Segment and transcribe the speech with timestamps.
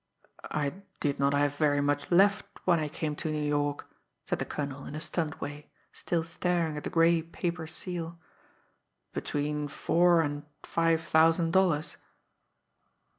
[0.49, 3.87] "I did not have very much left when I came to New York,"
[4.25, 8.19] said the colonel, in a stunned way, still staring at the gray paper seal.
[9.13, 11.97] "Between four and five thousand dollars."